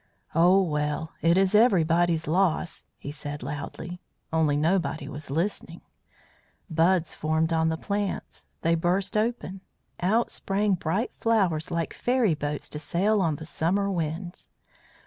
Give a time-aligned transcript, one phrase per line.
[0.33, 4.01] "Oh, well, it is everybody's loss!" he said loudly
[4.33, 5.81] only nobody was listening.
[6.71, 8.47] Buds formed on the plants.
[8.63, 9.61] They burst open.
[9.99, 14.49] Out sprang bright flowers like fairy boats to sail on the summer winds.